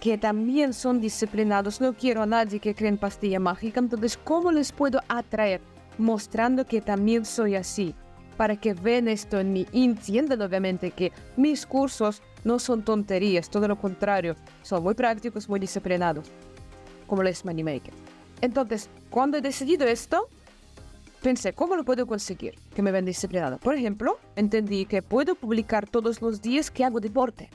[0.00, 1.80] que también son disciplinados.
[1.80, 3.80] No quiero a nadie que cree en pastilla mágica.
[3.80, 5.60] Entonces, ¿cómo les puedo atraer?
[5.98, 7.94] Mostrando que también soy así.
[8.36, 9.66] Para que vean esto en mí.
[9.72, 14.36] Entiendan obviamente que mis cursos no son tonterías, todo lo contrario.
[14.62, 16.30] Son muy prácticos, muy disciplinados.
[17.06, 17.92] Como les Moneymaker.
[18.40, 20.28] Entonces, cuando he decidido esto,
[21.20, 22.54] pensé, ¿cómo lo puedo conseguir?
[22.74, 23.58] Que me vean disciplinado.
[23.58, 27.50] Por ejemplo, entendí que puedo publicar todos los días que hago deporte.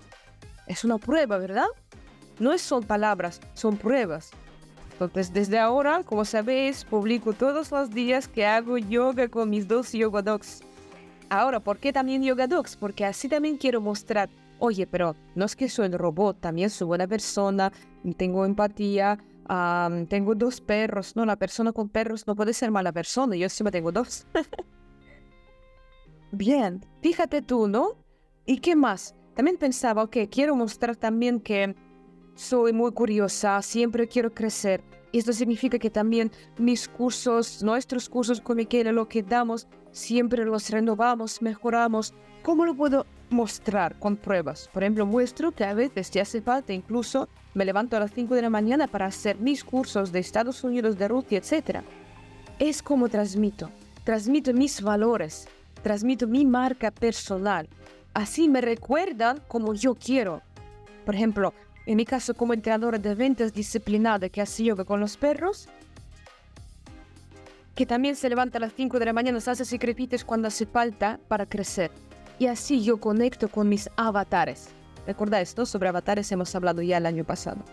[0.67, 1.67] Es una prueba, ¿verdad?
[2.39, 4.31] No son palabras, son pruebas.
[4.93, 9.91] Entonces, desde ahora, como sabéis, publico todos los días que hago yoga con mis dos
[9.91, 10.61] yoga dogs.
[11.29, 12.75] Ahora, ¿por qué también yoga dogs?
[12.77, 14.29] Porque así también quiero mostrar,
[14.59, 17.71] oye, pero no es que soy un robot, también soy buena persona,
[18.17, 19.17] tengo empatía,
[20.09, 23.71] tengo dos perros, no, la persona con perros no puede ser mala persona, yo encima
[23.71, 24.25] tengo dos.
[26.31, 27.97] Bien, fíjate tú, ¿no?
[28.45, 29.15] ¿Y qué más?
[29.35, 31.75] También pensaba, ok, quiero mostrar también que
[32.35, 34.83] soy muy curiosa, siempre quiero crecer.
[35.11, 40.69] Esto significa que también mis cursos, nuestros cursos con Miquela, lo que damos, siempre los
[40.69, 42.13] renovamos, mejoramos.
[42.41, 44.69] ¿Cómo lo puedo mostrar con pruebas?
[44.73, 48.33] Por ejemplo, muestro que a veces te hace falta incluso me levanto a las 5
[48.33, 51.81] de la mañana para hacer mis cursos de Estados Unidos, de Rusia, etc.
[52.57, 53.69] Es como transmito.
[54.03, 55.47] Transmito mis valores,
[55.83, 57.69] transmito mi marca personal.
[58.13, 60.41] Así me recuerdan como yo quiero.
[61.05, 61.53] Por ejemplo,
[61.85, 65.67] en mi caso como entrenadora de ventas disciplinada que hace yoga con los perros,
[67.75, 71.19] que también se levanta a las 5 de la mañana, hace secretitos cuando hace falta
[71.27, 71.91] para crecer.
[72.39, 74.69] Y así yo conecto con mis avatares.
[75.07, 77.63] Recuerda esto, sobre avatares hemos hablado ya el año pasado.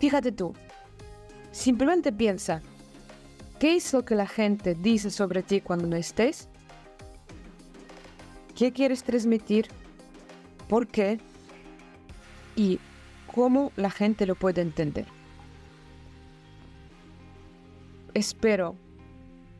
[0.00, 0.54] Fíjate tú,
[1.52, 2.62] simplemente piensa,
[3.58, 6.48] ¿qué es lo que la gente dice sobre ti cuando no estés?
[8.56, 9.68] ¿Qué quieres transmitir?
[10.68, 11.20] ¿Por qué?
[12.56, 12.80] Y
[13.36, 15.04] cómo la gente lo puede entender.
[18.14, 18.74] Espero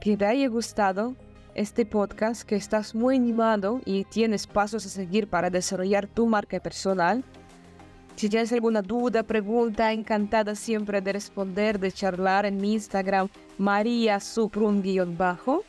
[0.01, 1.15] que te haya gustado
[1.55, 6.59] este podcast, que estás muy animado y tienes pasos a seguir para desarrollar tu marca
[6.59, 7.23] personal.
[8.15, 14.19] Si tienes alguna duda, pregunta, encantada siempre de responder, de charlar en mi Instagram, María
[15.19, 15.65] bajo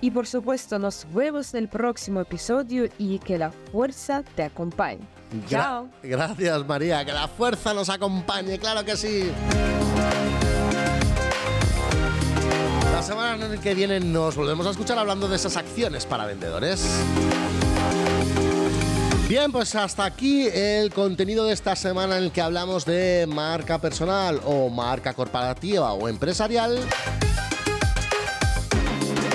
[0.00, 5.00] Y por supuesto, nos vemos en el próximo episodio y que la fuerza te acompañe.
[5.48, 5.88] Chao.
[6.02, 7.04] Gracias, María.
[7.04, 9.30] Que la fuerza nos acompañe, claro que sí.
[12.92, 16.86] La semana que viene nos volvemos a escuchar hablando de esas acciones para vendedores.
[19.28, 23.78] Bien, pues hasta aquí el contenido de esta semana en el que hablamos de marca
[23.78, 26.78] personal o marca corporativa o empresarial.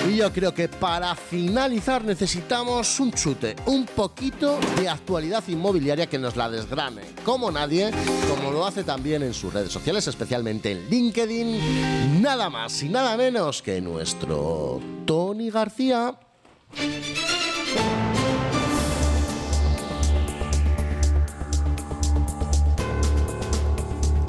[0.06, 6.18] Y yo creo que para finalizar necesitamos un chute, un poquito de actualidad inmobiliaria que
[6.18, 7.90] nos la desgrane, como nadie,
[8.28, 13.16] como lo hace también en sus redes sociales, especialmente en LinkedIn, nada más y nada
[13.16, 16.14] menos que nuestro Tony García.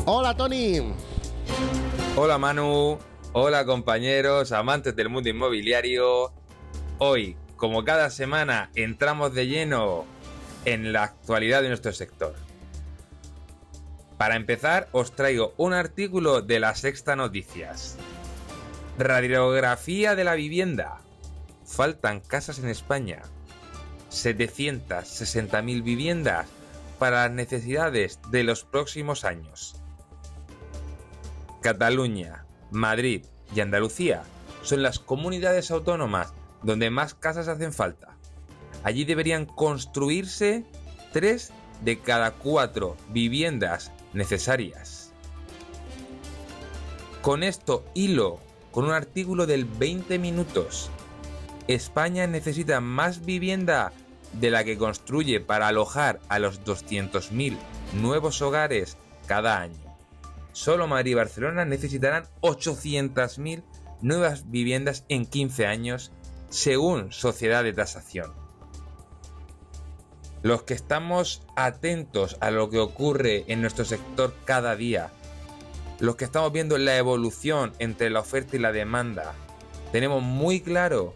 [0.05, 0.93] Hola Tony.
[2.15, 2.97] Hola Manu.
[3.38, 6.31] Hola compañeros, amantes del mundo inmobiliario.
[6.99, 10.05] Hoy, como cada semana, entramos de lleno
[10.63, 12.33] en la actualidad de nuestro sector.
[14.17, 17.97] Para empezar, os traigo un artículo de la Sexta Noticias.
[18.97, 21.01] Radiografía de la vivienda.
[21.65, 23.21] Faltan casas en España.
[24.11, 26.47] 760.000 viviendas
[26.99, 29.75] para las necesidades de los próximos años.
[31.61, 34.24] Cataluña, Madrid y Andalucía
[34.63, 38.18] son las comunidades autónomas donde más casas hacen falta.
[38.84, 40.66] Allí deberían construirse
[41.13, 41.51] tres
[41.82, 45.11] de cada cuatro viviendas necesarias.
[47.22, 48.39] Con esto hilo
[48.72, 50.89] con un artículo del 20 minutos.
[51.68, 53.93] España necesita más vivienda
[54.34, 57.57] de la que construye para alojar a los 200.000
[57.93, 58.97] nuevos hogares
[59.28, 59.84] cada año
[60.56, 63.64] solo Madrid y Barcelona necesitarán 800.000
[64.01, 66.14] nuevas viviendas en 15 años,
[66.49, 68.34] según Sociedad de Tasación.
[70.43, 75.12] Los que estamos atentos a lo que ocurre en nuestro sector cada día,
[75.99, 79.34] los que estamos viendo la evolución entre la oferta y la demanda,
[79.91, 81.16] tenemos muy claro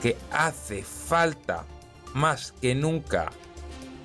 [0.00, 1.66] que hace falta
[2.14, 3.30] más que nunca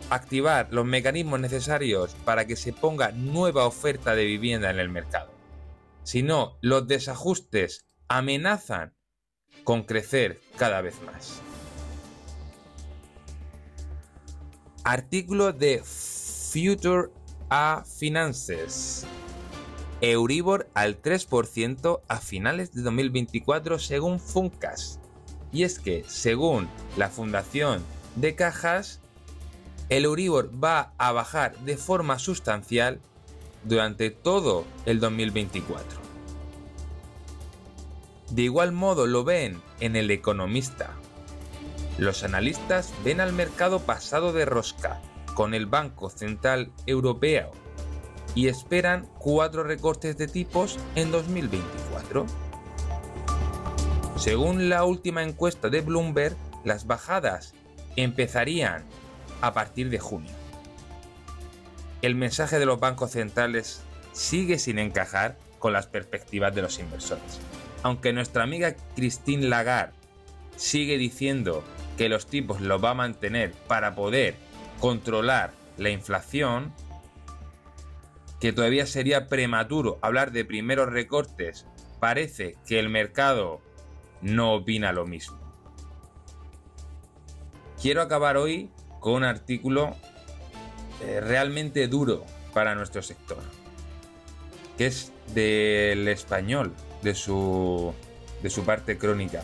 [0.09, 5.31] activar los mecanismos necesarios para que se ponga nueva oferta de vivienda en el mercado.
[6.03, 8.93] Si no, los desajustes amenazan
[9.63, 11.41] con crecer cada vez más.
[14.83, 17.09] Artículo de Future
[17.49, 19.05] A Finances.
[20.01, 24.99] Euribor al 3% a finales de 2024 según Funcas.
[25.53, 27.81] Y es que, según la Fundación
[28.17, 28.99] de Cajas,
[29.89, 32.99] el Euribor va a bajar de forma sustancial
[33.63, 35.99] durante todo el 2024.
[38.29, 40.91] De igual modo lo ven en El Economista.
[41.97, 45.01] Los analistas ven al mercado pasado de rosca
[45.35, 47.51] con el Banco Central Europeo
[48.35, 52.25] y esperan cuatro recortes de tipos en 2024.
[54.15, 57.53] Según la última encuesta de Bloomberg, las bajadas
[57.95, 58.83] empezarían
[59.43, 60.31] a partir de junio.
[62.01, 63.81] El mensaje de los bancos centrales
[64.13, 67.41] sigue sin encajar con las perspectivas de los inversores.
[67.83, 69.93] Aunque nuestra amiga Christine Lagarde
[70.55, 71.61] sigue diciendo
[71.97, 74.35] que los tipos los va a mantener para poder
[74.79, 76.71] controlar la inflación,
[78.39, 81.65] que todavía sería prematuro hablar de primeros recortes,
[81.99, 83.59] parece que el mercado
[84.21, 85.37] no opina lo mismo.
[87.81, 88.71] Quiero acabar hoy
[89.03, 89.97] con un artículo
[91.01, 92.23] eh, realmente duro
[92.53, 93.39] para nuestro sector,
[94.77, 97.93] que es del español, de su,
[98.41, 99.43] de su parte crónica.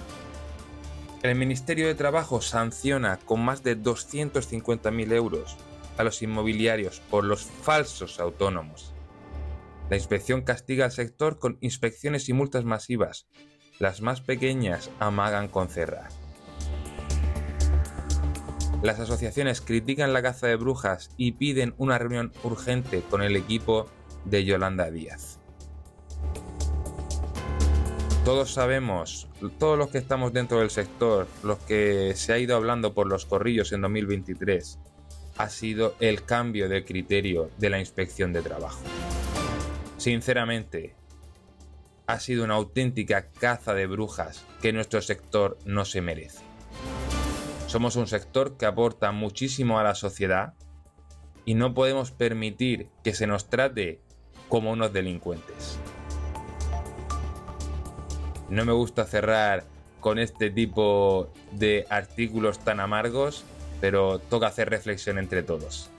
[1.23, 5.57] El Ministerio de Trabajo sanciona con más de 250.000 euros
[5.97, 8.93] a los inmobiliarios por los falsos autónomos.
[9.89, 13.27] La inspección castiga al sector con inspecciones y multas masivas.
[13.79, 16.18] Las más pequeñas amagan con cerrar.
[18.81, 23.89] Las asociaciones critican la caza de brujas y piden una reunión urgente con el equipo
[24.23, 25.37] de Yolanda Díaz.
[28.23, 29.27] Todos sabemos,
[29.57, 33.25] todos los que estamos dentro del sector, los que se ha ido hablando por los
[33.25, 34.79] corrillos en 2023,
[35.37, 38.81] ha sido el cambio de criterio de la inspección de trabajo.
[39.97, 40.95] Sinceramente,
[42.07, 46.43] ha sido una auténtica caza de brujas que nuestro sector no se merece.
[47.69, 50.55] Somos un sector que aporta muchísimo a la sociedad
[51.45, 54.01] y no podemos permitir que se nos trate
[54.47, 55.77] como unos delincuentes.
[58.49, 59.65] No me gusta cerrar
[59.99, 63.43] con este tipo de artículos tan amargos,
[63.79, 65.91] pero toca hacer reflexión entre todos.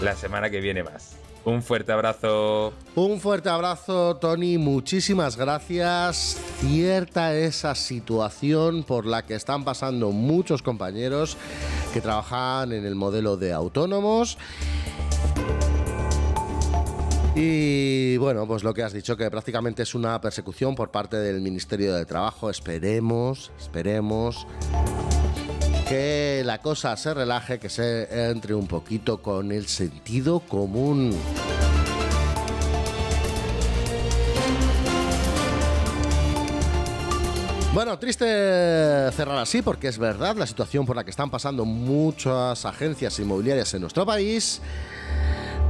[0.00, 1.19] La semana que viene más.
[1.44, 2.72] Un fuerte abrazo.
[2.94, 4.58] Un fuerte abrazo, Tony.
[4.58, 6.38] Muchísimas gracias.
[6.60, 11.36] Cierta esa situación por la que están pasando muchos compañeros
[11.94, 14.38] que trabajan en el modelo de autónomos
[17.34, 21.40] y bueno, pues lo que has dicho, que prácticamente es una persecución por parte del
[21.40, 22.50] Ministerio de Trabajo.
[22.50, 24.46] Esperemos, esperemos
[25.90, 31.12] que la cosa se relaje, que se entre un poquito con el sentido común.
[37.74, 42.64] Bueno, triste cerrar así porque es verdad la situación por la que están pasando muchas
[42.64, 44.62] agencias inmobiliarias en nuestro país.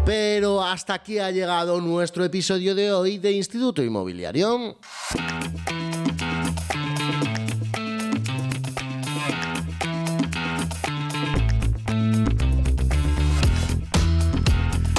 [0.05, 4.77] Pero hasta aquí ha llegado nuestro episodio de hoy de Instituto Inmobiliario.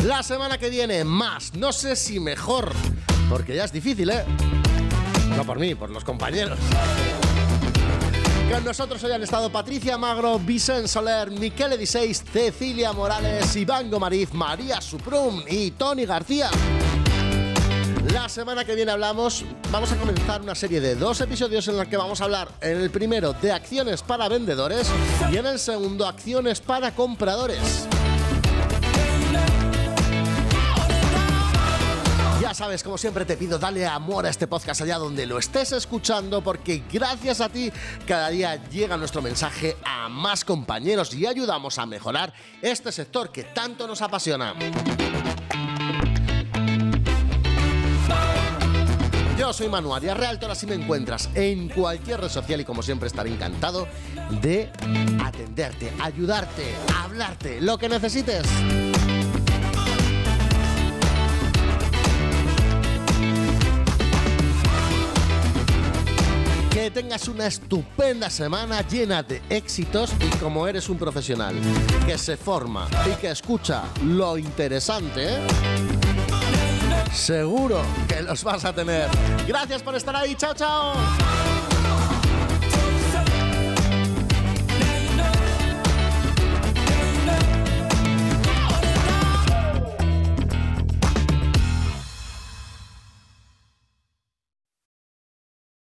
[0.06, 2.74] La semana que viene más, no sé si mejor,
[3.30, 4.26] porque ya es difícil, ¿eh?
[5.36, 6.58] No por mí, por los compañeros.
[8.52, 14.34] Con nosotros hoy han estado Patricia Magro, Vicente Soler, Miquel Ediseis, Cecilia Morales, Iván Gomariz,
[14.34, 16.50] María Suprum y Tony García.
[18.12, 21.88] La semana que viene hablamos, vamos a comenzar una serie de dos episodios en los
[21.88, 24.90] que vamos a hablar en el primero de acciones para vendedores
[25.32, 27.88] y en el segundo acciones para compradores.
[32.54, 36.44] Sabes, como siempre te pido, dale amor a este podcast allá donde lo estés escuchando,
[36.44, 37.72] porque gracias a ti
[38.06, 43.44] cada día llega nuestro mensaje a más compañeros y ayudamos a mejorar este sector que
[43.44, 44.54] tanto nos apasiona.
[49.38, 53.08] Yo soy Manu Arias Realtor, así me encuentras en cualquier red social y como siempre
[53.08, 53.88] estaré encantado
[54.42, 54.70] de
[55.24, 58.46] atenderte, ayudarte, hablarte, lo que necesites.
[66.82, 71.54] Que tengas una estupenda semana llena de éxitos y como eres un profesional
[72.08, 75.38] que se forma y que escucha lo interesante,
[77.14, 79.08] seguro que los vas a tener.
[79.48, 80.34] Gracias por estar ahí.
[80.34, 80.96] Chao, chao.